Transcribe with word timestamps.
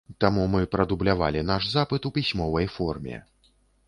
Таму 0.23 0.43
мы 0.53 0.61
прадублявалі 0.75 1.43
наш 1.49 1.67
запыт 1.73 2.07
у 2.11 2.13
пісьмовай 2.15 2.67
форме. 2.77 3.21